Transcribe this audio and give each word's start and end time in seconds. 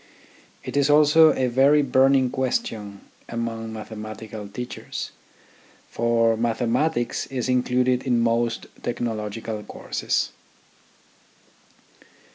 It 0.63 0.75
is 0.75 0.89
also 0.89 1.31
a 1.33 1.45
very 1.45 1.83
burning 1.83 2.31
question 2.31 3.01
among 3.29 3.71
mathematical 3.71 4.47
teachers; 4.47 5.11
for 5.91 6.35
mathematics 6.35 7.27
is 7.27 7.47
included 7.47 8.01
in 8.01 8.19
most 8.19 8.65
technological 8.81 9.61
courses. 9.61 10.31